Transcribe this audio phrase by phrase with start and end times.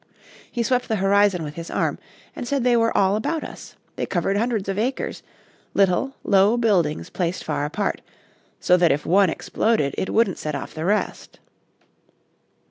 [0.51, 1.99] He swept the horizon with his arm,
[2.35, 5.21] and said they were all about us; they covered hundreds of acres
[5.75, 8.01] little, low buildings placed far apart,
[8.59, 11.39] so that if one exploded it wouldn't set off the rest.